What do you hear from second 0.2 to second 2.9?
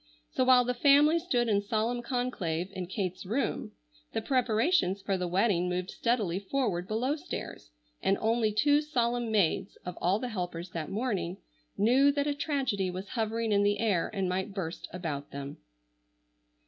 So while the family stood in solemn conclave in